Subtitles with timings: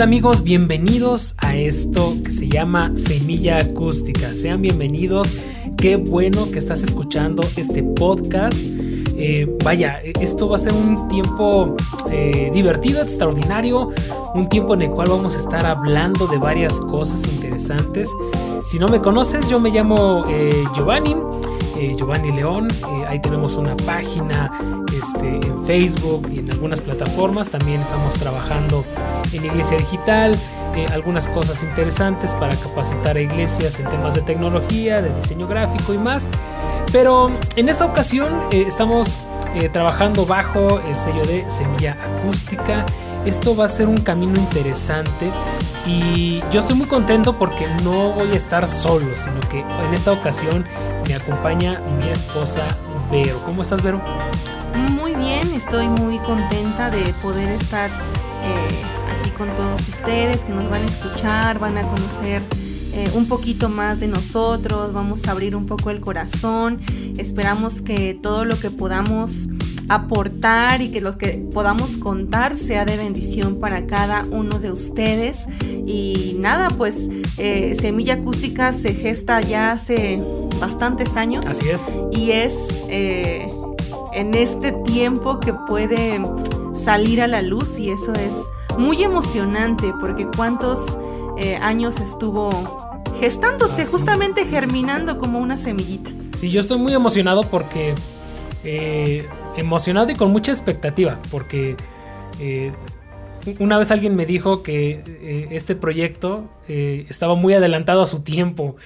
[0.00, 4.32] Amigos, bienvenidos a esto que se llama Semilla Acústica.
[4.32, 5.28] Sean bienvenidos,
[5.76, 8.56] qué bueno que estás escuchando este podcast.
[9.18, 11.76] Eh, vaya, esto va a ser un tiempo
[12.10, 13.90] eh, divertido, extraordinario,
[14.34, 18.08] un tiempo en el cual vamos a estar hablando de varias cosas interesantes.
[18.70, 21.14] Si no me conoces, yo me llamo eh, Giovanni.
[21.96, 22.68] Giovanni León.
[23.06, 24.50] ahí tenemos una página
[24.86, 27.48] este, en Facebook y en algunas plataformas.
[27.48, 28.84] También estamos trabajando
[29.32, 30.36] en Iglesia Digital,
[30.92, 35.98] algunas cosas interesantes para capacitar a iglesias en temas de tecnología, de diseño gráfico y
[35.98, 36.28] más.
[36.92, 39.16] Pero en esta ocasión eh, estamos
[39.54, 42.84] eh, trabajando bajo el sello de Semilla Acústica.
[43.26, 45.30] Esto va a ser un camino interesante
[45.86, 50.12] y yo estoy muy contento porque no voy a estar solo, sino que en esta
[50.12, 50.64] ocasión
[51.06, 52.66] me acompaña mi esposa
[53.10, 53.40] Vero.
[53.44, 54.00] ¿Cómo estás, Vero?
[54.92, 60.70] Muy bien, estoy muy contenta de poder estar eh, aquí con todos ustedes que nos
[60.70, 62.40] van a escuchar, van a conocer
[62.92, 66.80] eh, un poquito más de nosotros, vamos a abrir un poco el corazón,
[67.18, 69.48] esperamos que todo lo que podamos
[69.90, 75.44] aportar y que lo que podamos contar sea de bendición para cada uno de ustedes.
[75.86, 80.22] Y nada, pues eh, Semilla Acústica se gesta ya hace
[80.60, 81.44] bastantes años.
[81.44, 81.98] Así es.
[82.12, 83.50] Y es eh,
[84.12, 86.22] en este tiempo que puede
[86.72, 88.32] salir a la luz y eso es
[88.78, 90.98] muy emocionante porque cuántos
[91.62, 92.50] años estuvo
[93.18, 96.10] gestándose, justamente germinando como una semillita.
[96.36, 97.94] Sí, yo estoy muy emocionado porque...
[98.62, 99.26] Eh,
[99.60, 101.76] emocionado y con mucha expectativa, porque
[102.40, 102.72] eh,
[103.58, 108.76] una vez alguien me dijo que eh, este proyecto estaba muy adelantado a su tiempo.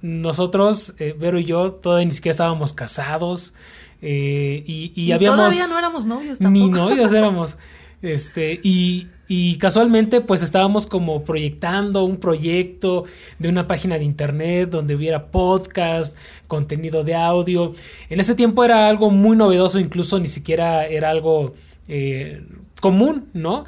[0.00, 3.54] nosotros, Vero y yo, todavía ni siquiera estábamos casados.
[4.00, 5.38] y, y, habíamos...
[5.38, 6.66] Todavía no éramos novios tampoco.
[6.66, 7.58] Ni novios éramos.
[8.02, 13.04] Este, y, y casualmente pues estábamos como proyectando un proyecto
[13.38, 17.72] de una página de internet donde hubiera podcast, contenido de audio.
[18.10, 21.54] En ese tiempo era algo muy novedoso, incluso ni siquiera era algo
[21.88, 22.42] eh,
[22.82, 23.64] común, ¿no?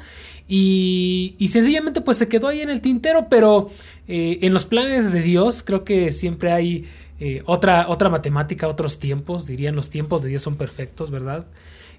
[0.47, 3.71] Y, y, sencillamente pues se quedó ahí en el tintero, pero
[4.07, 6.85] eh, en los planes de Dios creo que siempre hay
[7.19, 11.47] eh, otra, otra matemática, otros tiempos, dirían los tiempos de Dios son perfectos, ¿verdad?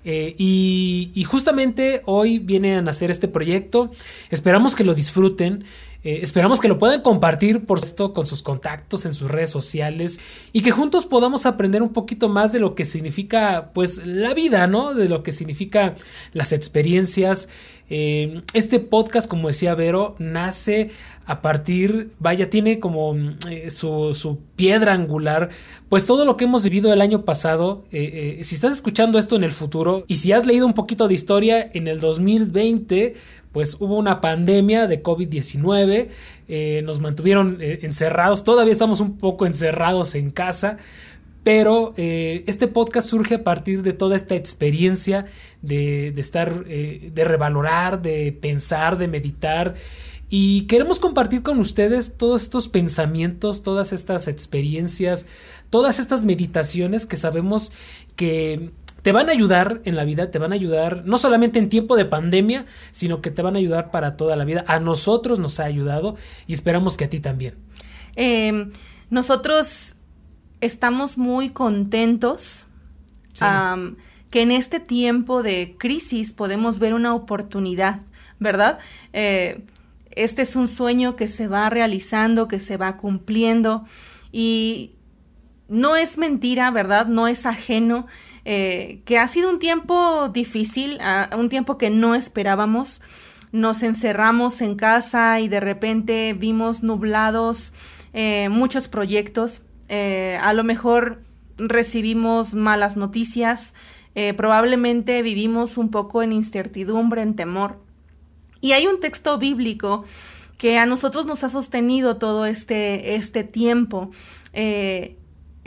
[0.08, 3.90] Eh, y, justamente hoy viene a nacer este proyecto.
[4.30, 5.64] Esperamos que lo disfruten.
[6.06, 10.20] Eh, esperamos que lo puedan compartir por esto con sus contactos en sus redes sociales
[10.52, 14.68] y que juntos podamos aprender un poquito más de lo que significa pues la vida,
[14.68, 14.94] ¿no?
[14.94, 15.94] De lo que significa
[16.32, 17.48] las experiencias.
[17.90, 20.90] Eh, este podcast, como decía Vero, nace
[21.24, 23.16] a partir, vaya, tiene como
[23.50, 25.50] eh, su, piedra angular,
[25.88, 29.52] pues todo lo que hemos vivido el año pasado, si estás escuchando esto en el
[29.52, 33.14] futuro y si has leído un poquito de historia, en el 2020,
[33.56, 40.28] pues hubo una pandemia de COVID-19, nos mantuvieron encerrados, todavía estamos un poco encerrados en
[40.28, 40.76] casa,
[41.42, 45.24] pero este podcast surge a partir de toda esta experiencia
[45.62, 49.74] de, de estar, de revalorar, de pensar, de meditar.
[50.28, 55.24] Y queremos compartir con ustedes todos estos pensamientos, todas estas experiencias,
[55.70, 57.72] todas estas meditaciones que sabemos
[58.16, 58.70] que
[59.06, 61.94] te van a ayudar en la vida, te van a ayudar no solamente en tiempo
[61.94, 64.64] de pandemia, sino que te van a ayudar para toda la vida.
[64.66, 66.16] A nosotros nos ha ayudado
[66.48, 67.54] y esperamos que a ti también.
[68.16, 68.72] Em,
[69.08, 69.94] nosotros
[70.60, 72.66] estamos muy contentos
[74.30, 78.00] que en este tiempo de crisis podemos ver una oportunidad,
[78.40, 78.80] ¿verdad?
[79.12, 79.66] Eh,
[80.10, 83.84] este es un sueño que se va realizando, que se va cumpliendo
[84.32, 84.96] y
[85.68, 87.06] no es mentira, ¿verdad?
[87.06, 88.08] No es ajeno,
[88.48, 91.00] eh, que ha sido un tiempo difícil,
[91.36, 93.02] un tiempo que no esperábamos.
[93.50, 97.72] Nos encerramos en casa y de repente vimos nublados
[98.12, 99.62] eh, muchos proyectos.
[99.88, 101.24] Eh, a lo mejor
[101.58, 103.74] recibimos malas noticias,
[104.36, 107.80] probablemente vivimos un poco en incertidumbre, en temor.
[108.60, 110.04] Y hay un texto bíblico
[110.56, 114.12] que a nosotros nos ha sostenido todo este, este tiempo.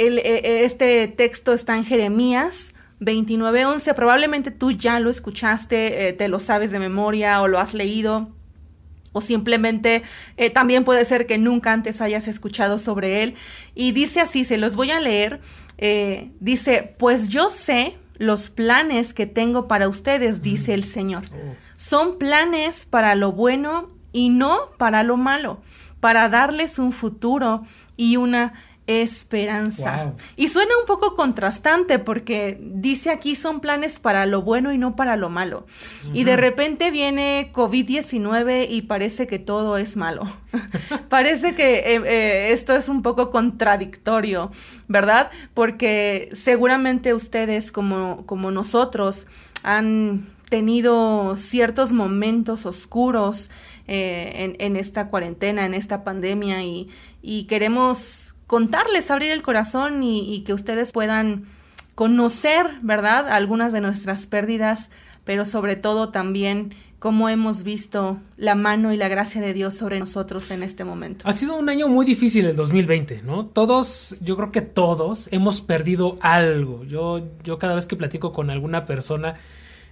[0.07, 3.93] Eh, este texto está en Jeremías 29:11.
[3.93, 8.29] Probablemente tú ya lo escuchaste, eh, te lo sabes de memoria o lo has leído.
[9.11, 10.03] O simplemente
[10.53, 13.33] también puede ser que nunca antes hayas escuchado sobre él.
[13.73, 15.41] Y dice así, se los voy a leer.
[16.39, 21.23] dice, pues yo sé los planes que tengo para ustedes, dice el Señor.
[21.33, 21.55] Oh.
[21.75, 25.61] Son planes para lo bueno y no para lo malo,
[25.99, 27.63] para darles un futuro
[27.95, 28.53] y una
[28.89, 30.15] esperanza.
[30.35, 34.95] Y suena un poco contrastante porque dice aquí son planes para lo bueno y no
[34.95, 35.67] para lo malo.
[36.11, 40.23] Y de repente viene COVID-19 y parece que todo es malo.
[41.09, 44.51] parece que eh, eh, esto es un poco contradictorio,
[44.87, 45.29] ¿verdad?
[45.53, 49.27] Porque seguramente ustedes como, como nosotros
[49.61, 53.51] han tenido ciertos momentos oscuros
[53.87, 56.89] eh, en, esta cuarentena, en esta pandemia y,
[57.21, 61.45] y queremos contarles, abrir el corazón y, que ustedes puedan
[61.93, 63.29] conocer, ¿verdad?
[63.29, 64.89] Algunas de nuestras pérdidas,
[65.23, 69.99] pero sobre todo también cómo hemos visto la mano y la gracia de Dios sobre
[69.99, 71.27] nosotros en este momento.
[71.27, 73.45] Ha sido un año muy difícil el 2020, ¿no?
[73.45, 76.83] Todos, yo creo que todos hemos perdido algo.
[76.85, 79.35] Yo, yo cada vez que platico con alguna persona,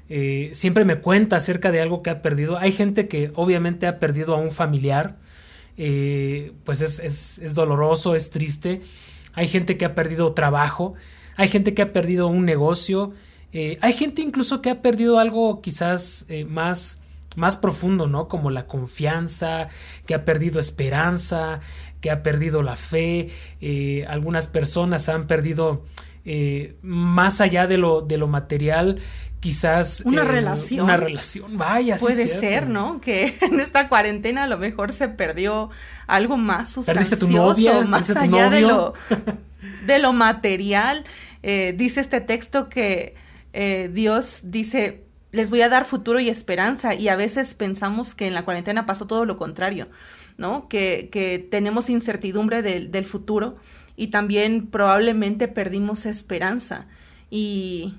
[0.09, 2.57] eh, siempre me cuenta acerca de algo que ha perdido.
[2.59, 5.17] Hay gente que obviamente ha perdido a un familiar,
[5.77, 6.99] eh, pues es,
[7.39, 8.81] es, doloroso, es triste.
[9.33, 10.95] Hay gente que ha perdido trabajo,
[11.35, 13.13] hay gente que ha perdido un negocio,
[13.53, 17.01] eh, hay gente incluso que ha perdido algo quizás eh, más,
[17.35, 18.27] más profundo, ¿no?
[18.27, 19.69] Como la confianza,
[20.07, 21.59] que ha perdido esperanza,
[22.01, 23.29] que ha perdido la fe.
[24.07, 25.83] algunas personas han perdido
[26.81, 28.99] más allá de lo, de lo material,
[29.39, 30.85] quizás una relación.
[30.85, 31.57] una relación.
[31.57, 35.69] Vaya puede ser no que en esta cuarentena a lo mejor se perdió
[36.07, 38.93] algo más sustancioso tu novia, más allá de lo
[39.85, 41.05] de lo material.
[41.43, 43.15] Eh, dice este texto que
[43.53, 48.27] eh, Dios dice les voy a dar futuro y esperanza y a veces pensamos que
[48.27, 49.87] en la cuarentena pasó todo lo contrario
[50.37, 53.55] no que, que tenemos incertidumbre del, del futuro
[53.97, 56.85] y también probablemente perdimos esperanza
[57.29, 57.95] y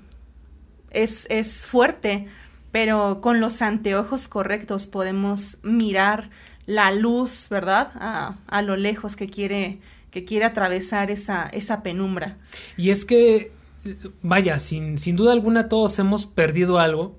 [0.89, 2.27] es, es fuerte,
[2.71, 6.29] pero con los anteojos correctos podemos mirar
[6.65, 7.91] la luz, ¿verdad?
[7.95, 9.79] A, a lo lejos que quiere,
[10.09, 12.37] que quiere atravesar esa, esa penumbra.
[12.77, 13.51] Y es que,
[14.21, 17.15] vaya, sin, sin duda alguna todos hemos perdido algo,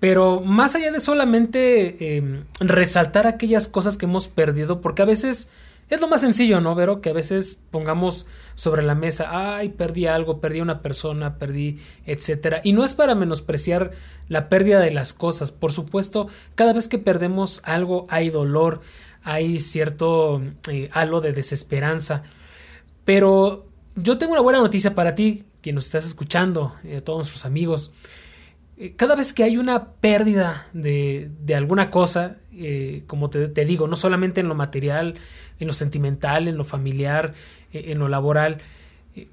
[0.00, 5.50] pero más allá de solamente em, resaltar aquellas cosas que hemos perdido, porque a veces
[5.88, 7.00] es lo más sencillo, ¿no, Vero?
[7.00, 12.60] Que a veces pongamos sobre la mesa, ay, perdí algo, perdí una persona, perdí, etcétera.
[12.64, 13.90] Y no es para menospreciar
[14.28, 15.52] la pérdida de las cosas.
[15.52, 18.80] Por supuesto, cada vez que perdemos algo hay dolor,
[19.22, 22.22] hay cierto eh, halo de desesperanza.
[23.04, 27.44] Pero yo tengo una buena noticia para ti, que nos estás escuchando, eh, todos nuestros
[27.44, 27.92] amigos.
[28.78, 33.88] Eh, cada vez que hay una pérdida de, de alguna cosa, eh, como te, digo,
[33.88, 35.14] no solamente en lo material,
[35.58, 37.34] en lo sentimental, en lo familiar,
[37.72, 38.58] eh, en lo laboral,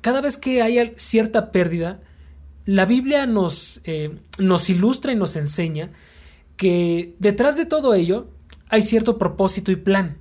[0.02, 2.00] cada vez que hay cierta pérdida,
[2.66, 3.82] la Biblia nos,
[4.38, 5.92] nos ilustra y nos enseña
[6.58, 8.28] que detrás de todo ello
[8.70, 10.18] hay cierto propósito y plan.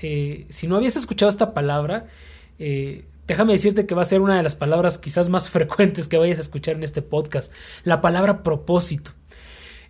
[0.00, 2.06] si no habías escuchado esta palabra,
[3.26, 6.38] déjame decirte que va a ser una de las palabras quizás más frecuentes que vayas
[6.38, 7.52] a escuchar en este podcast,
[7.84, 9.12] la palabra propósito.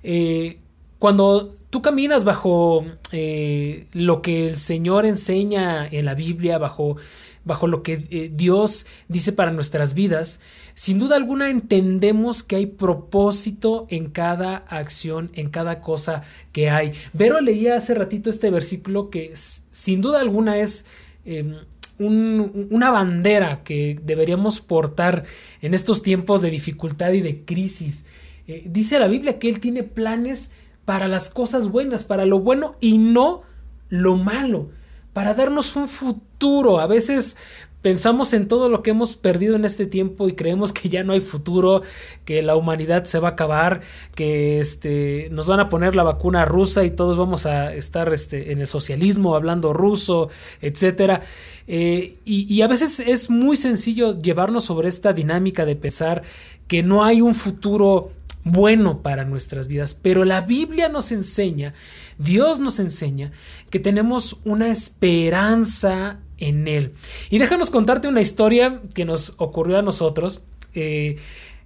[0.03, 0.59] Eh,
[0.99, 6.97] cuando tú caminas bajo eh, lo que el Señor enseña en la Biblia, bajo,
[7.45, 10.41] bajo lo que eh, Dios dice para nuestras vidas,
[10.75, 16.23] sin duda alguna entendemos que hay propósito en cada acción, en cada cosa
[16.53, 16.93] que hay.
[17.13, 20.87] Vero leía hace ratito este versículo que sin duda alguna es
[21.25, 21.57] em,
[21.99, 25.25] una bandera que deberíamos portar
[25.62, 28.07] en estos tiempos de dificultad y de crisis.
[28.47, 30.53] Eh, dice la Biblia que Él tiene planes
[30.87, 33.43] para las cosas buenas, para lo bueno y no
[33.90, 34.71] lo malo,
[35.12, 36.81] para darnos un futuro.
[36.81, 37.37] A veces
[37.83, 41.12] pensamos en todo lo que hemos perdido en este tiempo y creemos que ya no
[41.12, 41.83] hay futuro,
[42.25, 43.81] que la humanidad se va a acabar,
[44.14, 48.52] que este, nos van a poner la vacuna rusa y todos vamos a estar este,
[48.52, 51.21] en el socialismo hablando ruso, etcétera.
[51.66, 56.23] Eh, y, y a veces es muy sencillo llevarnos sobre esta dinámica de pensar
[56.69, 58.11] que no hay un futuro
[58.47, 61.75] bueno para nuestras vidas, pero la Biblia nos enseña,
[62.17, 63.33] Dios nos enseña
[63.71, 66.93] que tenemos una esperanza en Él.
[67.29, 70.45] Y déjanos contarte una historia que nos ocurrió a nosotros.
[70.75, 71.17] Eh,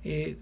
[0.04, 0.38] eh,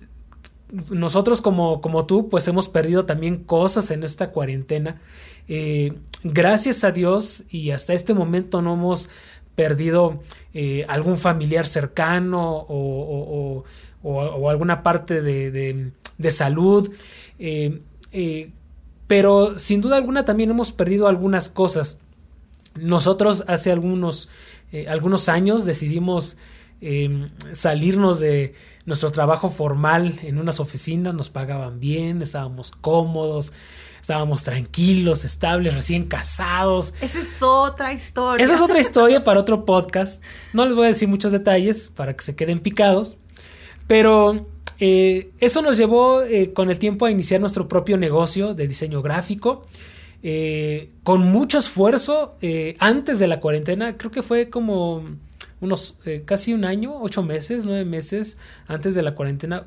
[0.91, 5.01] nosotros como, como, tú, pues hemos perdido también cosas en esta cuarentena.
[5.49, 5.93] Eh,
[6.23, 9.11] gracias a Dios y hasta este momento no hemos
[9.57, 10.23] perdido
[10.87, 13.65] algún familiar cercano o,
[14.49, 15.91] alguna parte de
[16.31, 16.93] salud.
[19.07, 22.01] pero sin duda alguna también hemos perdido algunas cosas.
[22.81, 24.29] Nosotros hace algunos,
[24.73, 26.39] eh, algunos años decidimos
[26.81, 28.55] em, salirnos de
[28.87, 33.53] nuestro trabajo formal en unas oficinas, nos pagaban bien, estábamos cómodos,
[34.01, 36.95] estábamos tranquilos, estables, recién casados.
[37.01, 38.45] Esa es otra historia.
[38.45, 40.23] Esa es otra historia para otro podcast.
[40.53, 43.19] No les voy a decir muchos detalles para que se queden picados,
[43.89, 44.47] pero
[44.79, 49.03] eh, eso nos llevó eh, con el tiempo a iniciar nuestro propio negocio de diseño
[49.03, 49.65] gráfico.
[50.23, 52.37] Eh, con mucho esfuerzo
[52.79, 55.05] antes de la cuarentena, creo que fue como
[55.61, 59.67] unos casi un año, ocho meses, nueve meses antes de la cuarentena,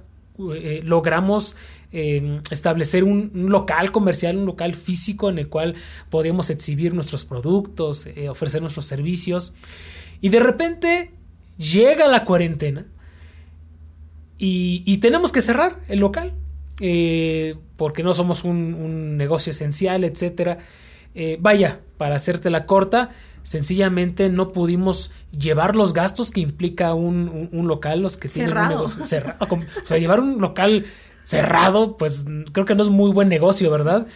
[0.83, 1.55] logramos
[1.91, 5.75] establecer un, local comercial, un local físico en el cual
[6.09, 9.55] podíamos exhibir nuestros productos, ofrecer nuestros servicios.
[10.19, 11.11] Y de repente
[11.57, 12.87] llega la cuarentena
[14.43, 16.33] y, tenemos que cerrar el local
[16.79, 20.57] eh, porque no somos un, negocio esencial, etcétera.
[21.13, 23.11] Eh, vaya, para hacerte la corta,
[23.43, 29.03] sencillamente no pudimos llevar los gastos que implica un, local, los que tienen un negocio
[29.03, 29.45] cerrado.
[29.47, 30.85] O sea, llevar un local
[31.21, 34.07] cerrado, pues creo que no es muy buen negocio, ¿verdad?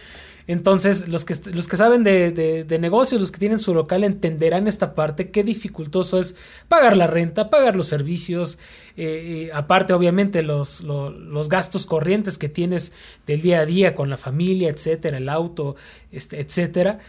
[0.48, 4.68] Entonces, los que, los que saben de, de, negocios, los que tienen su local, entenderán
[4.68, 6.36] esta parte, qué dificultoso es
[6.68, 8.60] pagar la renta, pagar los servicios,
[8.96, 12.92] eh, aparte, obviamente, los, los, gastos corrientes que tienes
[13.26, 15.74] del día a día con la familia, etcétera, el auto,
[16.12, 17.00] este, etcétera.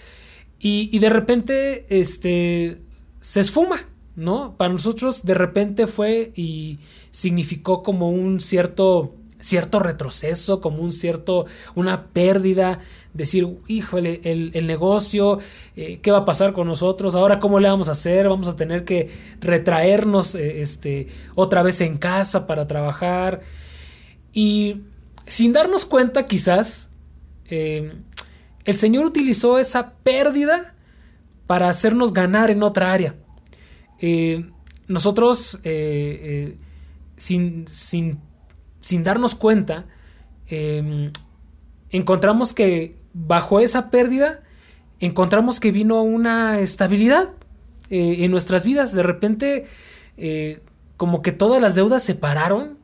[0.59, 2.79] Y, y de repente, este,
[3.19, 4.57] se esfuma, ¿no?
[4.57, 6.79] Para nosotros, de repente fue y
[7.11, 12.79] significó como un cierto cierto retroceso, como un cierto, una pérdida,
[13.13, 15.39] decir, híjole, el, negocio,
[15.75, 17.15] eh, ¿qué va a pasar con nosotros?
[17.15, 18.29] Ahora, ¿cómo le vamos a hacer?
[18.29, 19.09] Vamos a tener que
[19.39, 23.41] retraernos eh, este, otra vez en casa para trabajar.
[24.33, 24.81] Y
[25.25, 26.91] sin darnos cuenta, quizás,
[27.49, 27.93] eh,
[28.65, 30.75] el Señor utilizó esa pérdida
[31.47, 33.15] para hacernos ganar en otra área.
[34.87, 35.59] nosotros,
[37.17, 38.19] sin, sin
[38.87, 39.85] sin darnos cuenta,
[41.89, 44.41] encontramos que bajo esa pérdida,
[44.99, 47.29] encontramos que vino una estabilidad
[47.89, 48.93] eh, en nuestras vidas.
[48.93, 49.65] De repente,
[50.17, 50.61] eh,
[50.97, 52.77] como que todas las deudas se pararon,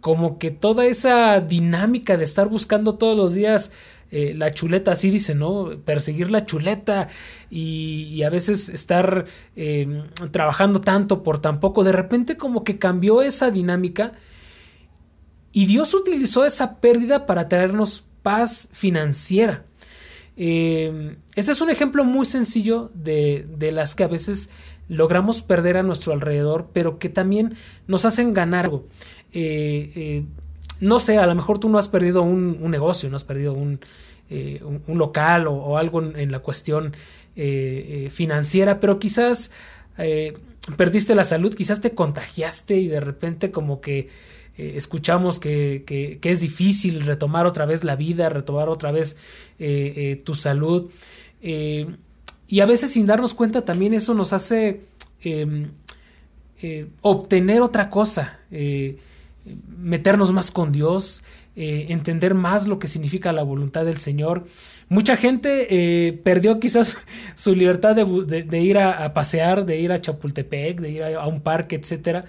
[0.00, 3.72] como que toda esa dinámica de estar buscando todos los días
[4.12, 5.70] eh, la chuleta, así dice, ¿no?
[5.84, 7.08] Perseguir la chuleta
[7.50, 13.20] y, a veces estar em, trabajando tanto por tan poco, de repente como que cambió
[13.20, 14.12] esa dinámica
[15.50, 19.62] y Dios utilizó esa pérdida para traernos paz financiera.
[20.36, 24.50] Eh, este es un ejemplo muy sencillo de, las que a veces
[24.88, 27.54] logramos perder a nuestro alrededor, pero que también
[27.86, 28.88] nos hacen ganar algo.
[29.32, 30.24] Eh, eh,
[30.80, 33.78] no sé, a lo mejor tú no has perdido un, negocio, no has perdido un,
[34.88, 36.96] local o, algo en, la cuestión
[38.10, 39.52] financiera, pero quizás
[40.76, 44.08] perdiste la salud, quizás te contagiaste y de repente como que
[44.58, 49.16] eh, escuchamos que, es difícil retomar otra vez la vida, retomar otra vez
[49.58, 50.90] eh, eh, tu salud.
[51.42, 54.80] y a veces sin darnos cuenta también eso nos hace
[55.20, 55.68] em,
[57.02, 58.40] obtener otra cosa,
[59.78, 61.22] meternos más con Dios,
[61.54, 64.46] entender más lo que significa la voluntad del Señor.
[64.88, 66.96] Mucha gente perdió quizás
[67.34, 71.40] su libertad de, ir a, pasear, de ir a Chapultepec, de ir a, a un
[71.40, 72.24] parque, etcétera.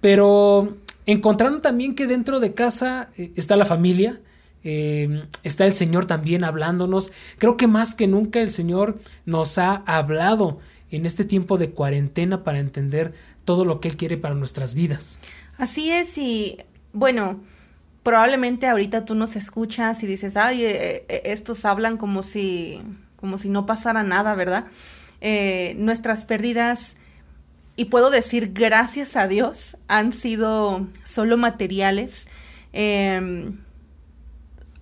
[0.00, 4.20] Pero encontraron también que dentro de casa eh, está la familia,
[4.64, 7.12] eh, está el Señor también hablándonos.
[7.38, 12.44] Creo que más que nunca el Señor nos ha hablado en este tiempo de cuarentena
[12.44, 15.18] para entender todo lo que Él quiere para nuestras vidas.
[15.58, 16.58] Así es, y
[16.92, 17.40] bueno,
[18.02, 22.80] probablemente ahorita tú nos escuchas y dices, ay, eh, estos hablan como si,
[23.16, 24.66] como si no pasara nada, ¿verdad?
[25.76, 26.96] nuestras pérdidas
[27.76, 32.28] y puedo decir gracias a Dios, han sido solo materiales.
[32.72, 33.52] Eh,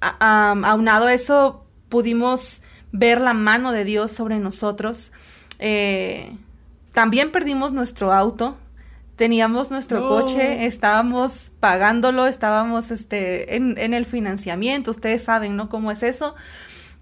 [0.00, 5.12] aunado a eso, pudimos ver la mano de Dios sobre nosotros.
[5.58, 6.36] Eh,
[6.92, 8.56] también perdimos nuestro auto,
[9.16, 15.68] teníamos nuestro coche, estábamos pagándolo, estábamos este, en, en, el financiamiento, ustedes saben, ¿no?
[15.68, 16.34] ¿Cómo es eso?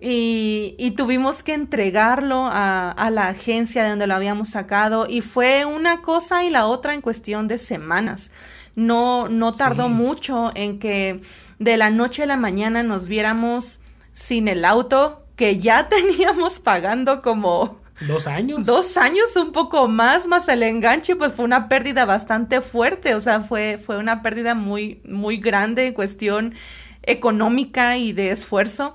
[0.00, 6.02] Y, tuvimos que entregarlo a, la agencia de donde lo habíamos sacado y fue una
[6.02, 8.30] cosa y la otra en cuestión de semanas.
[8.76, 11.20] No, no tardó mucho en que
[11.58, 13.80] de la noche a la mañana nos viéramos
[14.12, 17.76] sin el auto que ya teníamos pagando como...
[18.06, 18.64] Dos años.
[18.64, 23.20] Dos años, un poco más, más el enganche, pues fue una pérdida bastante fuerte, o
[23.20, 26.54] sea, fue, fue una pérdida muy, muy grande en cuestión
[27.02, 28.94] económica y de esfuerzo.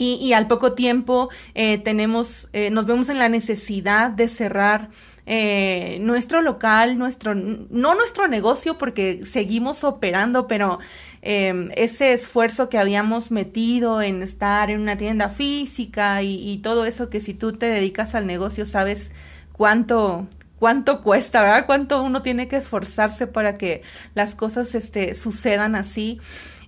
[0.00, 4.90] Y, al poco tiempo eh, tenemos, eh, nos vemos en la necesidad de cerrar
[5.26, 10.78] eh, nuestro local, nuestro, no nuestro negocio porque seguimos operando, pero
[11.20, 17.10] em, ese esfuerzo que habíamos metido en estar en una tienda física y, todo eso
[17.10, 19.10] que si tú te dedicas al negocio sabes
[19.52, 20.28] cuánto
[20.60, 21.66] cuánto cuesta, ¿verdad?
[21.66, 23.82] Cuánto uno tiene que esforzarse para que
[24.14, 26.20] las cosas este, sucedan así.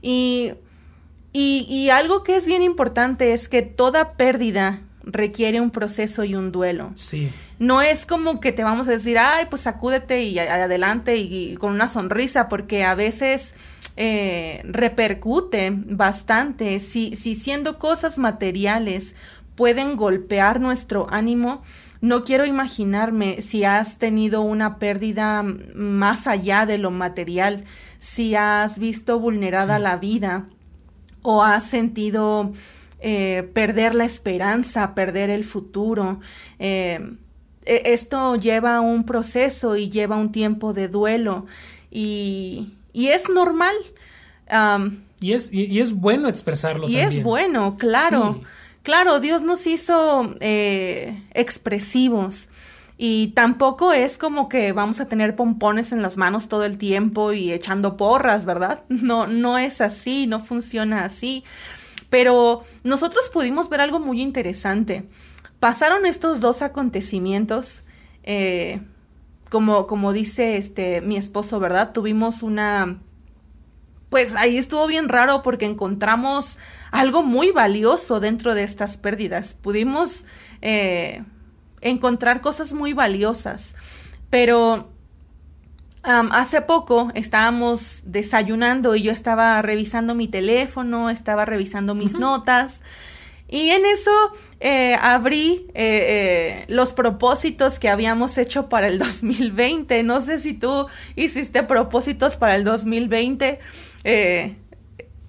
[0.03, 0.53] Y,
[1.33, 6.35] y, y algo que es bien importante es que toda pérdida requiere un proceso y
[6.35, 6.93] un duelo.
[6.95, 7.31] Sí.
[7.59, 11.73] No es como que te vamos a decir, ay, pues sacúdete y, adelante y, con
[11.73, 13.55] una sonrisa, porque a veces
[13.97, 16.81] eh, repercute bastante.
[16.81, 19.15] Si, si siendo cosas materiales
[19.57, 21.63] pueden golpear nuestro ánimo,
[22.01, 27.65] no quiero imaginarme si has tenido una pérdida más allá de lo material,
[27.99, 30.47] si has visto vulnerada la vida
[31.23, 32.53] o has sentido
[33.01, 36.21] eh, perder la esperanza, perder el futuro.
[36.59, 37.01] Eh,
[37.65, 41.47] e, esto lleva un proceso y lleva un tiempo de duelo
[41.91, 43.75] y, es normal.
[45.21, 46.89] y, es, y, es bueno expresarlo.
[46.89, 48.43] Y es bueno, claro.
[48.83, 52.50] Claro, Dios nos hizo eh, expresivos.
[53.03, 57.33] Y tampoco es como que vamos a tener pompones en las manos todo el tiempo
[57.33, 58.85] y echando porras, ¿verdad?
[58.91, 61.43] No, no es así, no funciona así.
[62.11, 65.09] Pero nosotros pudimos ver algo muy interesante.
[65.61, 67.85] Pasaron estos dos acontecimientos,
[68.23, 68.83] eh,
[69.49, 71.95] como, como dice este, mi esposo, ¿verdad?
[71.95, 72.99] Tuvimos una...
[74.11, 76.59] Pues ahí estuvo bien raro porque encontramos
[76.91, 79.55] algo muy valioso dentro de estas pérdidas.
[79.55, 80.27] Pudimos
[80.61, 81.25] eh,
[81.81, 83.75] encontrar cosas muy valiosas,
[84.31, 84.91] pero
[86.03, 92.81] hace poco estábamos desayunando y yo estaba revisando mi teléfono, estaba revisando mis notas.
[93.53, 94.13] Y en eso
[94.61, 100.03] eh, abrí eh, eh, los propósitos que habíamos hecho para el 2020.
[100.05, 103.59] No sé si tú hiciste propósitos para el 2020.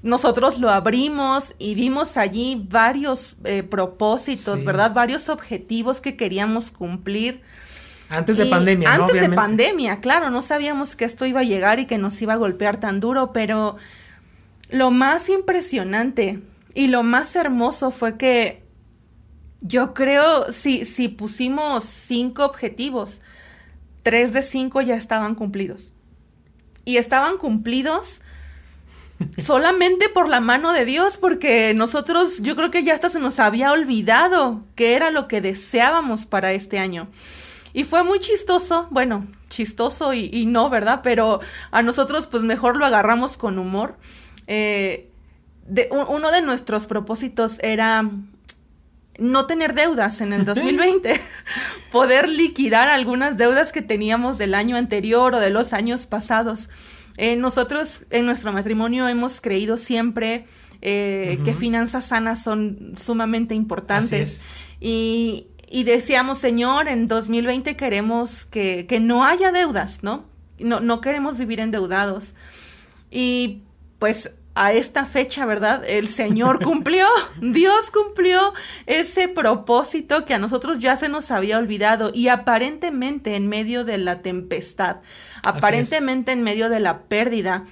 [0.03, 3.36] Nosotros lo abrimos y vimos allí varios
[3.70, 4.93] propósitos, ¿verdad?
[4.93, 7.41] Varios objetivos que queríamos cumplir.
[8.09, 9.03] Antes de pandemia, ¿no?
[9.03, 12.33] Antes de pandemia, claro, no sabíamos que esto iba a llegar y que nos iba
[12.33, 13.77] a golpear tan duro, pero
[14.70, 16.42] lo más impresionante
[16.74, 18.64] y lo más hermoso fue que
[19.61, 23.22] yo creo, si, si pusimos cinco objetivos,
[24.01, 25.90] tres de cinco ya estaban cumplidos.
[26.83, 28.22] Y estaban cumplidos
[29.38, 33.40] solamente por la mano de Dios, porque nosotros, yo creo que ya hasta se nos
[33.40, 37.07] había olvidado qué era lo que deseábamos para este año.
[37.74, 41.01] Y fue muy chistoso, bueno, chistoso y, no, ¿verdad?
[41.03, 41.40] Pero
[41.72, 43.98] a nosotros pues mejor lo agarramos con humor.
[44.48, 45.10] Eh,
[45.68, 48.10] de, uno de nuestros propósitos era
[49.18, 51.20] no tener deudas en el 2020,
[51.92, 56.70] poder liquidar algunas deudas que teníamos del año anterior o de los años pasados.
[57.18, 60.46] Eh, nosotros en nuestro matrimonio hemos creído siempre
[60.82, 64.42] eh, que finanzas sanas son sumamente importantes.
[64.80, 70.26] Y, y decíamos, Señor, en 2020 queremos que, que no haya deudas, ¿no?
[70.60, 70.80] ¿no?
[70.80, 72.34] No queremos vivir endeudados.
[73.10, 73.64] Y
[74.00, 75.83] pues a esta fecha, ¿verdad?
[75.87, 77.07] El Señor cumplió,
[77.42, 78.53] Dios cumplió
[78.85, 83.98] ese propósito que a nosotros ya se nos había olvidado y aparentemente en medio de
[83.98, 84.98] la tempestad,
[85.44, 87.66] aparentemente en medio de la pérdida,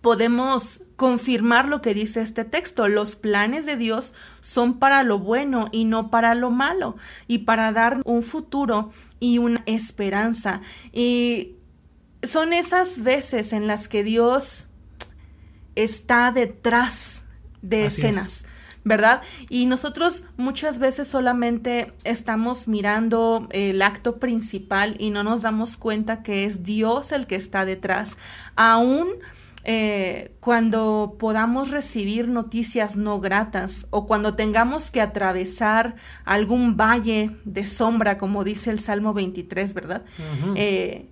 [0.00, 2.88] podemos confirmar lo que dice este texto.
[2.88, 6.96] Los planes de Dios son para lo bueno y no para lo malo,
[7.28, 10.60] y para dar un futuro y una esperanza.
[10.92, 11.54] Y
[12.22, 14.66] son esas veces en las que Dios
[15.74, 17.24] está detrás
[17.60, 18.44] de escenas.
[18.84, 19.22] ¿verdad?
[19.48, 26.24] Y nosotros muchas veces solamente estamos mirando el acto principal y no nos damos cuenta
[26.24, 28.16] que es Dios el que está detrás.
[28.56, 29.06] Aún
[29.64, 37.64] eh, cuando podamos recibir noticias no gratas o cuando tengamos que atravesar algún valle de
[37.64, 40.02] sombra, como dice el Salmo 23, ¿verdad?
[40.56, 41.08] Eh,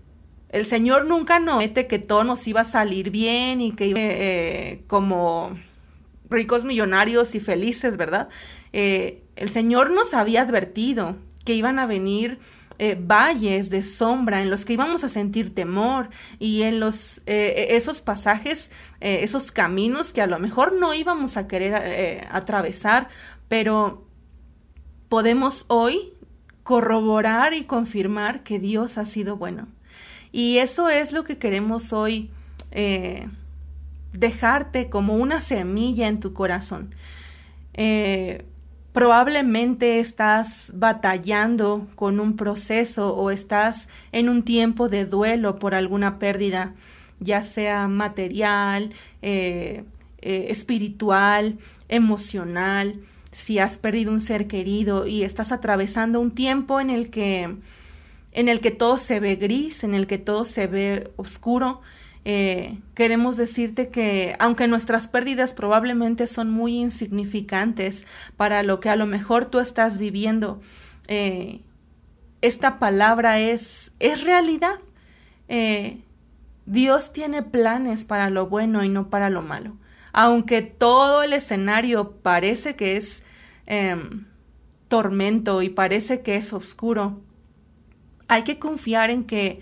[0.51, 4.85] el Señor nunca nos mete que todo nos iba a salir bien y que eh,
[4.87, 5.59] como
[6.29, 8.29] ricos millonarios y felices, ¿verdad?
[8.73, 12.39] el Señor nos había advertido que iban a venir
[12.83, 16.09] eh, valles de sombra en los que íbamos a sentir temor
[16.39, 18.71] y en los eh, esos pasajes,
[19.03, 23.11] eh, esos caminos que a lo mejor no íbamos a querer atravesar,
[23.49, 24.07] pero
[25.11, 26.15] podemos hoy
[26.63, 29.69] corroborar y confirmar que Dios ha sido bueno.
[30.33, 32.31] Y eso es lo que queremos hoy
[34.13, 36.95] dejarte como una semilla en tu corazón.
[37.75, 38.45] Eh,
[38.93, 46.19] probablemente estás batallando con un proceso o estás en un tiempo de duelo por alguna
[46.19, 46.75] pérdida,
[47.21, 49.85] ya sea material, eh,
[50.19, 56.91] eh, espiritual, emocional, si has perdido un ser querido y estás atravesando un tiempo en
[56.91, 57.57] el que
[58.33, 61.81] en el que todo se ve gris, en el que todo se ve oscuro,
[62.25, 68.97] eh, queremos decirte que aunque nuestras pérdidas probablemente son muy insignificantes para lo que a
[68.97, 70.61] lo mejor tú estás viviendo,
[71.09, 71.61] eh,
[72.43, 74.79] esta palabra es, es realidad.
[75.49, 76.03] Eh,
[76.67, 79.77] Dios tiene planes para lo bueno y no para lo malo.
[80.13, 83.23] Aunque todo el escenario parece que es
[83.67, 84.27] em,
[84.89, 87.21] tormento y parece que es oscuro,
[88.31, 89.61] hay que confiar en que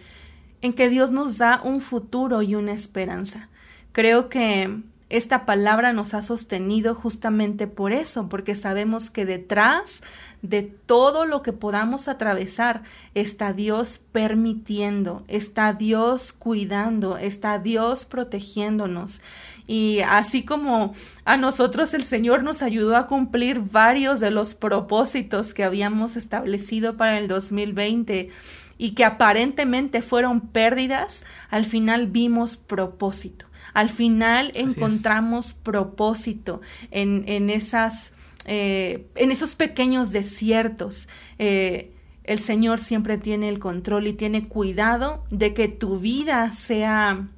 [0.61, 3.49] en que Dios nos da un futuro y una esperanza.
[3.93, 10.03] Creo que esta palabra nos ha sostenido justamente por eso, porque sabemos que detrás
[10.43, 12.83] de todo lo que podamos atravesar
[13.15, 19.21] está Dios permitiendo, está Dios cuidando, está Dios protegiéndonos.
[19.67, 20.93] Y así como
[21.25, 26.97] a nosotros el Señor nos ayudó a cumplir varios de los propósitos que habíamos establecido
[26.97, 28.31] para el 2020,
[28.79, 33.48] y que aparentemente fueron pérdidas, al final vimos propósito.
[33.75, 38.13] Al final encontramos propósito en, en esas,
[38.47, 41.09] eh, en esos pequeños desiertos.
[41.39, 41.93] Eh,
[42.25, 47.29] el Señor siempre tiene el control y tiene cuidado de que tu vida sea,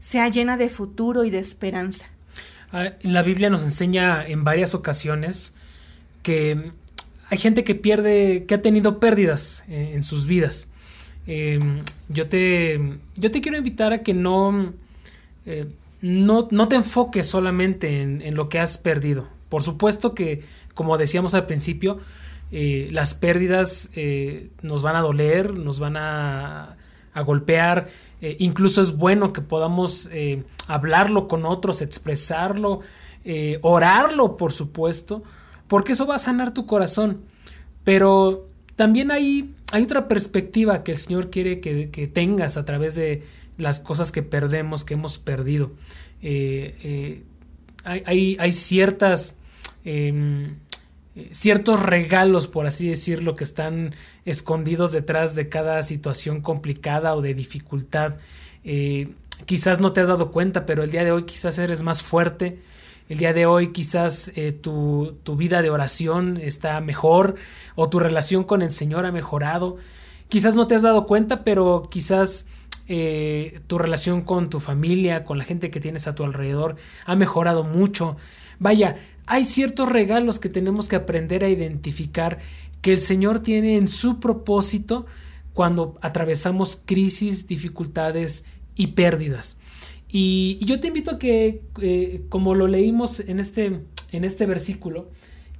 [0.00, 2.06] sea llena de futuro y de esperanza.
[2.72, 5.54] Ah, la Biblia nos enseña en varias ocasiones
[6.22, 6.72] que
[7.28, 10.68] hay gente que pierde, que ha tenido pérdidas en, sus vidas.
[12.08, 14.74] Yo, te, yo te quiero invitar a que no,
[15.46, 15.68] eh,
[16.02, 19.26] no, no, te enfoques solamente en, lo que has perdido.
[19.48, 20.42] Por supuesto que,
[20.74, 21.98] como decíamos al principio,
[22.52, 26.76] eh, las pérdidas eh, nos van a doler, nos van a,
[27.14, 27.88] a golpear.
[28.20, 30.10] incluso es bueno que podamos
[30.68, 32.80] hablarlo con otros, expresarlo,
[33.62, 35.22] orarlo, por supuesto
[35.68, 37.22] porque eso va a sanar tu corazón.
[37.84, 43.22] Pero también hay, hay otra perspectiva que el Señor quiere que, tengas a través de
[43.56, 45.70] las cosas que perdemos, que hemos perdido.
[46.22, 47.22] Eh, eh,
[47.84, 49.38] hay, hay, ciertas...
[49.84, 50.56] Em,
[51.30, 57.34] ciertos regalos, por así decirlo, que están escondidos detrás de cada situación complicada o de
[57.34, 58.16] dificultad.
[58.64, 59.14] Eh,
[59.46, 62.58] quizás no te has dado cuenta, pero el día de hoy quizás eres más fuerte,
[63.08, 67.36] el día de hoy quizás eh, tu, vida de oración está mejor
[67.76, 69.76] o tu relación con el Señor ha mejorado.
[70.28, 72.48] Quizás no te has dado cuenta, pero quizás
[72.88, 77.16] eh, tu relación con tu familia, con la gente que tienes a tu alrededor, ha
[77.16, 78.16] mejorado mucho.
[78.58, 78.96] Vaya,
[79.26, 82.38] hay ciertos regalos que tenemos que aprender a identificar
[82.80, 85.06] que el Señor tiene en su propósito
[85.52, 88.46] cuando atravesamos crisis, dificultades
[88.76, 89.58] y pérdidas.
[90.08, 93.80] Y, yo te invito a que, eh, como lo leímos en este,
[94.12, 95.10] en este versículo,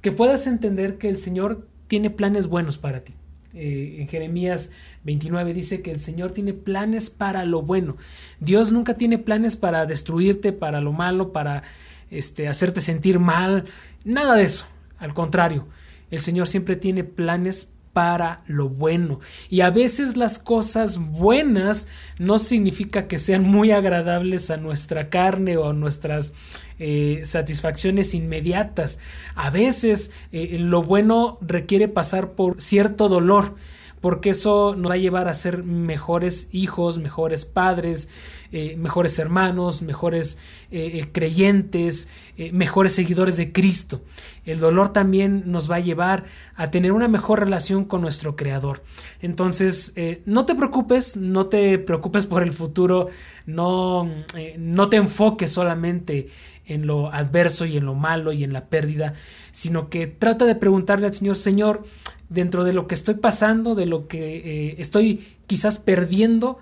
[0.01, 3.13] que puedas entender que el Señor tiene planes buenos para ti.
[3.53, 4.71] Eh, en Jeremías
[5.07, 7.95] 29 dice que el Señor tiene planes para lo bueno.
[8.41, 11.63] Dios nunca tiene planes para destruirte, para lo malo, para
[12.11, 13.63] este, hacerte sentir mal.
[14.03, 14.65] Nada de eso.
[14.99, 15.63] Al contrario,
[16.11, 19.21] el Señor siempre tiene planes para lo bueno.
[19.49, 21.87] Y a veces las cosas buenas
[22.19, 26.33] no significa que sean muy agradables a nuestra carne o a nuestras
[26.79, 28.99] eh, satisfacciones inmediatas.
[29.35, 33.55] A veces eh, lo bueno requiere pasar por cierto dolor
[34.01, 38.09] porque eso nos va a llevar a ser mejores hijos, mejores padres,
[38.51, 40.39] eh, mejores hermanos, mejores
[40.71, 42.07] eh, eh, creyentes,
[42.53, 44.01] mejores seguidores de Cristo.
[44.45, 48.81] El dolor también nos va a llevar a tener una mejor relación con nuestro Creador.
[49.21, 49.93] Entonces,
[50.25, 53.07] no te preocupes, no te preocupes por el futuro,
[53.45, 54.09] no,
[54.57, 56.29] no te enfoques solamente
[56.67, 59.13] en lo adverso y en lo malo y en la pérdida,
[59.51, 61.83] sino que trata de preguntarle al Señor, Señor,
[62.29, 66.59] dentro de lo que estoy pasando, de lo que eh, estoy quizás perdiendo,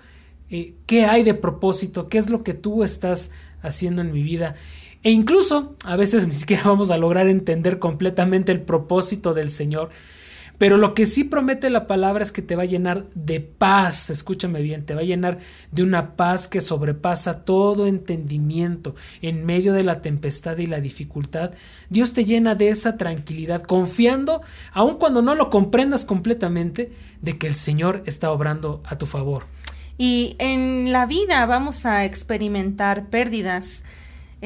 [0.50, 4.54] eh, qué hay de propósito, qué es lo que tú estás haciendo en mi vida.
[5.02, 9.90] E incluso a veces ni siquiera vamos a lograr entender completamente el propósito del Señor,
[10.58, 14.10] pero lo que sí promete la palabra es que te va a llenar de paz,
[14.10, 15.38] escúchame bien, te va a llenar
[15.70, 18.94] de una paz que sobrepasa todo entendimiento.
[19.22, 21.52] En medio de la tempestad y la dificultad,
[21.90, 24.42] Dios te llena de esa tranquilidad, confiando,
[24.72, 29.46] aun cuando no lo comprendas completamente, de que el Señor está obrando a tu favor.
[29.98, 33.82] Y en la vida vamos a experimentar pérdidas.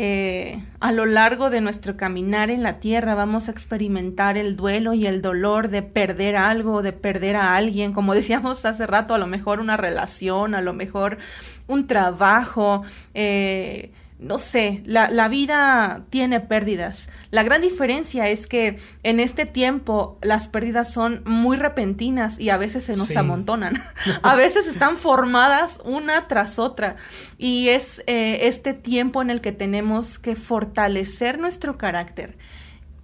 [0.02, 4.94] Eh, a lo largo de nuestro caminar en la tierra vamos a experimentar el duelo
[4.94, 9.18] y el dolor de perder algo, de perder a alguien, como decíamos hace rato, a
[9.18, 11.18] lo mejor una relación, a lo mejor
[11.66, 12.82] un trabajo,
[13.12, 17.08] eh, no sé, la, vida tiene pérdidas.
[17.30, 22.58] La gran diferencia es que en este tiempo las pérdidas son muy repentinas y a
[22.58, 23.82] veces se nos amontonan.
[24.22, 26.96] a veces están formadas una tras otra.
[27.38, 32.36] Y es eh, este tiempo en el que tenemos que fortalecer nuestro carácter.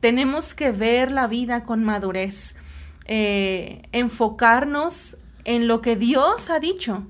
[0.01, 2.57] Tenemos que ver la vida con madurez.
[3.07, 7.07] Eh, enfocarnos en lo que Dios ha dicho.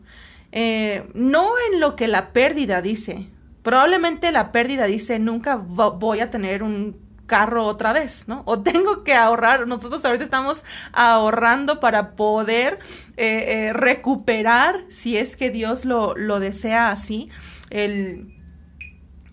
[0.53, 3.29] Eh, no en lo que la pérdida dice,
[3.67, 8.45] probablemente la pérdida dice, nunca voy a tener un carro otra vez, ¿no?
[8.45, 12.79] O tengo que ahorrar, nosotros ahorita estamos ahorrando para poder
[13.17, 17.29] eh, eh, recuperar, si es que Dios lo, desea así,
[17.71, 18.39] el,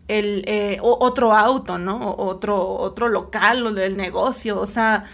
[0.07, 2.15] el eh, otro auto, ¿no?
[2.17, 5.05] otro, otro local el negocio, o sea,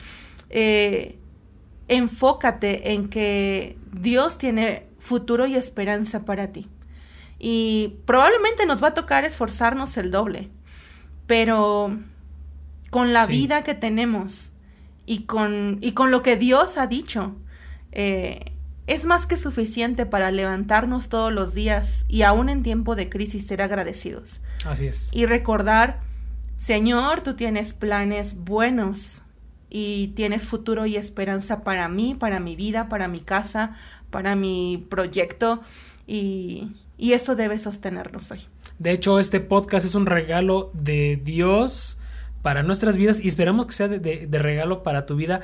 [1.89, 6.69] enfócate en que Dios tiene futuro y esperanza para ti.
[7.39, 10.49] Y probablemente nos va a tocar esforzarnos el doble,
[11.25, 11.97] pero
[12.89, 14.49] con la vida que tenemos
[15.05, 17.35] y con, y con lo que Dios ha dicho,
[17.93, 18.51] eh,
[18.87, 23.47] es más que suficiente para levantarnos todos los días y aún en tiempo de crisis
[23.47, 24.41] ser agradecidos.
[24.65, 25.09] Así es.
[25.13, 26.01] Y recordar,
[26.57, 29.21] Señor, tú tienes planes buenos
[29.69, 33.77] y tienes futuro y esperanza para mí, para mi vida, para mi casa,
[34.09, 35.61] para mi proyecto
[36.07, 38.41] y, y eso debe sostenernos hoy.
[38.77, 41.97] De hecho, este podcast es un regalo de Dios
[42.41, 45.41] para nuestras vidas y esperamos que sea de, regalo para tu vida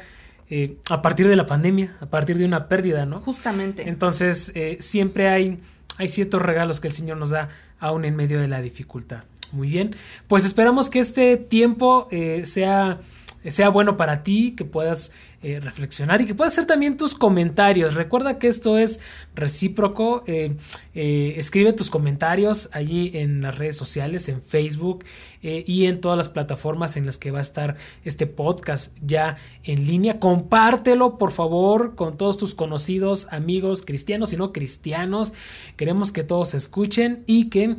[0.49, 3.19] eh, a partir de la pandemia, a partir de una pérdida, ¿no?
[3.19, 3.89] Justamente.
[3.89, 5.59] Entonces, eh, siempre hay,
[5.97, 9.23] hay ciertos regalos que el Señor nos da aún en medio de la dificultad.
[9.51, 9.95] Muy bien,
[10.27, 12.99] pues esperamos que este tiempo eh, sea,
[13.47, 15.13] sea bueno para ti, que puedas
[15.47, 17.93] eh, reflexionar y que puedas hacer también tus comentarios.
[17.93, 18.99] Recuerda que esto es
[19.35, 20.23] recíproco.
[20.25, 20.55] Eh,
[20.95, 25.05] eh, escribe tus comentarios allí en las redes sociales, en Facebook
[25.43, 29.85] y en todas las plataformas en las que va a estar este podcast ya en
[29.85, 30.19] línea.
[30.19, 35.33] Compártelo, por favor, con todos tus conocidos, amigos, cristianos y no cristianos.
[35.75, 37.75] Queremos que todos escuchen y que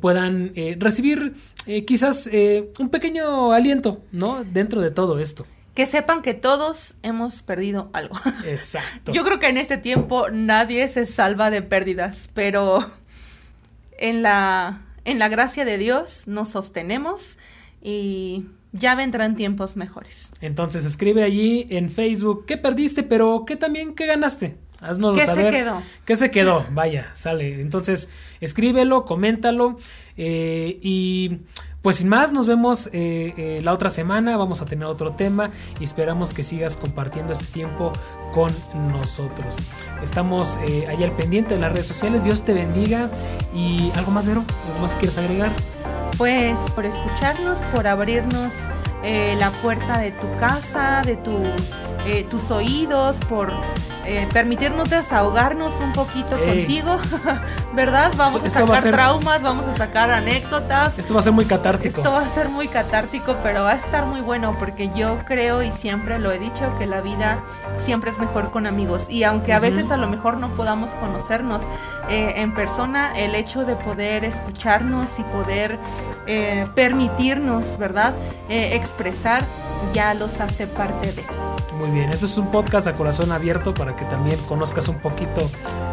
[0.00, 1.34] puedan recibir
[1.84, 2.30] quizás
[2.78, 4.44] un pequeño aliento, ¿no?
[4.44, 5.44] Dentro de todo esto
[5.80, 8.14] que sepan que todos hemos perdido algo.
[8.44, 9.12] Exacto.
[9.14, 12.84] Yo creo que en este tiempo nadie se salva de pérdidas, pero
[13.96, 17.38] en la, en la gracia de Dios nos sostenemos
[17.80, 20.32] y ya vendrán tiempos mejores.
[20.42, 24.58] Entonces escribe allí en Facebook qué perdiste, pero qué también qué ganaste.
[24.82, 25.82] Haznos ¿Qué se quedó?
[26.04, 26.62] ¿Qué se quedó?
[26.72, 27.62] Vaya, sale.
[27.62, 28.10] Entonces,
[28.42, 29.78] escríbelo, coméntalo
[30.18, 31.38] eh, y
[31.82, 35.50] pues sin más, nos vemos eh, eh, la otra semana, vamos a tener otro tema
[35.78, 37.92] y esperamos que sigas compartiendo este tiempo
[38.32, 38.52] con
[38.92, 39.56] nosotros.
[40.02, 43.08] Estamos eh, allá al pendiente de las redes sociales, Dios te bendiga
[43.54, 45.52] y algo más, Vero, algo más quieres agregar.
[46.18, 48.52] Pues por escucharnos, por abrirnos
[49.02, 51.38] la puerta de tu casa, de tu,
[52.28, 53.50] tus oídos, por
[54.06, 56.98] eh, permitirnos desahogarnos un poquito contigo,
[57.74, 58.12] ¿verdad?
[58.16, 60.98] Vamos a sacar traumas, vamos a sacar anécdotas.
[60.98, 61.98] Esto va a ser muy catártico.
[61.98, 65.62] Esto va a ser muy catártico, pero va a estar muy bueno porque yo creo
[65.62, 67.40] y siempre lo he dicho que la vida
[67.78, 71.62] siempre es mejor con amigos y aunque a veces a lo mejor no podamos conocernos
[72.08, 75.78] eh, en persona, el hecho de poder escucharnos y poder
[76.26, 78.14] eh, permitirnos, ¿verdad?
[78.48, 79.44] expresar
[79.92, 81.24] ya los hace parte de.
[81.78, 85.40] Muy bien, este es un podcast a corazón abierto para que también conozcas un poquito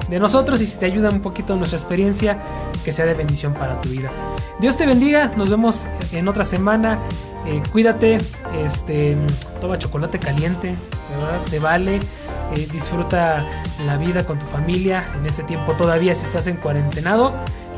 [0.10, 2.40] de nosotros y si te ayuda un poquito nuestra experiencia,
[2.84, 4.10] que sea de bendición para tu vida.
[4.60, 7.00] Dios te bendiga, nos vemos en otra semana.
[7.46, 8.18] Eh, cuídate,
[8.66, 9.16] este,
[9.62, 10.76] toma chocolate caliente,
[11.10, 11.44] ¿verdad?
[11.46, 12.00] Se vale.
[12.56, 13.46] Eh, disfruta
[13.86, 17.34] la vida con tu familia en este tiempo todavía si estás en cuarentenado.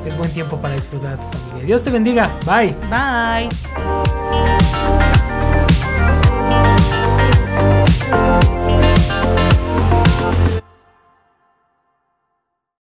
[0.06, 1.65] Es buen tiempo para disfrutar de tu familia.
[1.65, 2.38] Dios te bendiga.
[2.45, 2.76] Bye.
[2.89, 4.59] Bye.
[8.12, 8.59] Thank